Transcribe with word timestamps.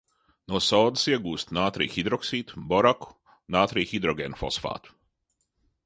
No 0.51 0.59
sodas 0.67 1.03
iegūst 1.11 1.53
nātrija 1.57 1.93
hidroksīdu, 1.97 2.65
boraku, 2.73 3.13
nātrija 3.57 3.93
hidrogēnfosfātu. 3.93 4.99